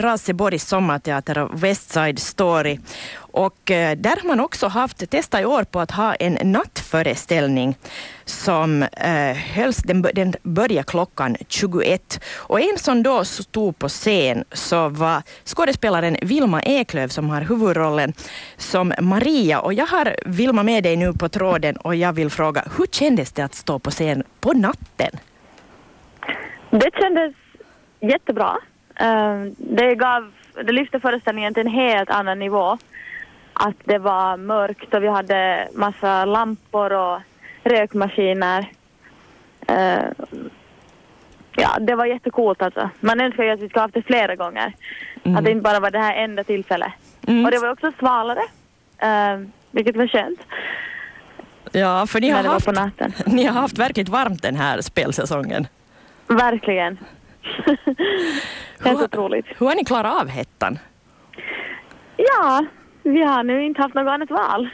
[0.00, 2.78] Raseborgs sommarteater och Westside Story.
[3.32, 7.76] Och eh, där har man också haft, testat i år på att ha en nattföreställning
[8.24, 12.24] som eh, hölls, den, den började klockan 21.
[12.36, 18.12] Och en som då stod på scen så var skådespelaren Vilma Eklöv som har huvudrollen
[18.56, 19.60] som Maria.
[19.60, 23.32] Och jag har Vilma med dig nu på tråden och jag vill fråga, hur kändes
[23.32, 25.10] det att stå på scen på natten?
[26.70, 27.34] Det kändes
[28.00, 28.56] jättebra.
[29.02, 30.32] Uh, det, gav,
[30.64, 32.78] det lyfte föreställningen till en helt annan nivå.
[33.52, 37.20] Att det var mörkt och vi hade massa lampor och
[37.64, 38.70] rökmaskiner.
[39.70, 40.34] Uh,
[41.56, 42.90] ja, det var jättecoolt alltså.
[43.00, 44.72] Man önskar ju att vi skulle haft det flera gånger.
[45.24, 45.36] Mm.
[45.36, 46.92] Att det inte bara var det här enda tillfället.
[47.26, 47.44] Mm.
[47.44, 48.42] Och det var också svalare,
[49.02, 50.40] uh, vilket var skönt.
[51.72, 52.68] Ja, för ni har, haft,
[53.26, 55.66] ni har haft verkligt varmt den här spelsäsongen.
[56.26, 56.98] Verkligen.
[58.84, 59.46] Helt otroligt.
[59.58, 60.78] Hur har ni klarat av hettan?
[62.16, 62.64] Ja,
[63.02, 64.68] vi har nu inte haft något annat val.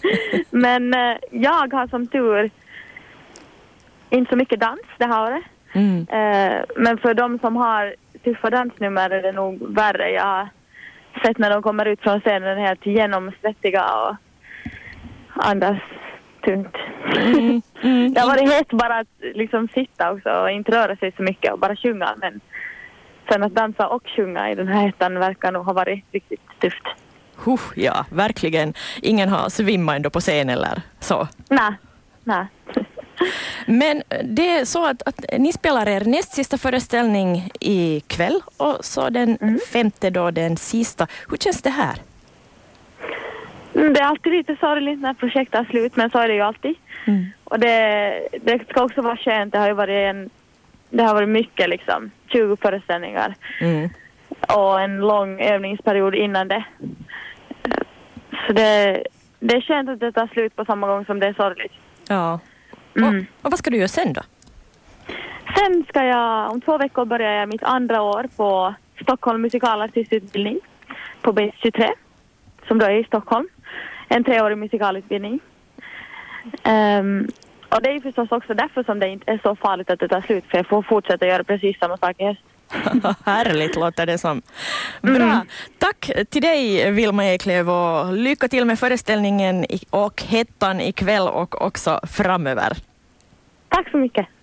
[0.50, 2.50] Men eh, jag har som tur
[4.10, 5.44] inte så mycket dans det här året.
[5.72, 5.98] Mm.
[5.98, 10.10] Eh, men för de som har tuffa dansnummer är det nog värre.
[10.10, 10.48] Jag har
[11.22, 14.16] sett när de kommer ut från scenen helt genomsvettiga och
[15.28, 15.78] andas
[16.42, 16.76] tungt.
[17.16, 17.62] Mm.
[17.82, 18.12] Mm.
[18.14, 21.52] det har varit hett bara att liksom sitta också och inte röra sig så mycket
[21.52, 22.14] och bara sjunga.
[22.16, 22.40] Men
[23.28, 26.86] sen att dansa och sjunga i den här hettan verkar nog ha varit riktigt tufft.
[27.44, 28.74] Huh, ja, verkligen.
[29.02, 31.28] Ingen har svimmat ändå på scen eller så?
[31.48, 31.72] Nej.
[32.24, 32.46] Nej.
[33.66, 39.10] Men det är så att, att, ni spelar er näst sista föreställning ikväll och så
[39.10, 39.58] den mm.
[39.72, 41.06] femte då den sista.
[41.28, 41.94] Hur känns det här?
[43.74, 46.40] Mm, det är alltid lite sorgligt när projekt tar slut, men så är det ju
[46.40, 46.74] alltid.
[47.04, 47.26] Mm.
[47.44, 49.52] Och det, det ska också vara skönt.
[49.52, 50.30] Det har ju varit en,
[50.90, 53.34] det har varit mycket liksom, 20 föreställningar.
[53.60, 53.88] Mm.
[54.48, 56.64] Och en lång övningsperiod innan det.
[58.46, 59.04] Så det,
[59.40, 61.72] det är skönt att det tar slut på samma gång som det är sorgligt.
[62.08, 62.40] Ja.
[62.96, 63.08] Mm.
[63.08, 64.20] Och, och vad ska du göra sen då?
[65.56, 70.60] Sen ska jag, om två veckor börjar jag mitt andra år på Stockholm musikalartistutbildning
[71.20, 71.90] på Base 23
[72.68, 73.48] som då är i Stockholm
[74.14, 75.40] en treårig musikalutbildning.
[76.64, 77.28] Um,
[77.68, 80.20] och det är förstås också därför som det inte är så farligt att det tar
[80.20, 82.40] slut, för jag får fortsätta göra precis samma sak i höst.
[83.24, 84.42] Härligt låter det som.
[85.02, 85.14] Bra.
[85.14, 85.40] Mm.
[85.78, 92.00] Tack till dig Vilma Eklöv och lycka till med föreställningen och hettan ikväll och också
[92.02, 92.72] framöver.
[93.68, 94.26] Tack så mycket.